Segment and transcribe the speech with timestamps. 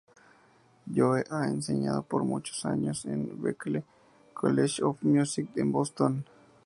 [0.91, 3.83] Joe ha enseñado por muchos años en Berklee
[4.33, 6.25] College of Music en Boston.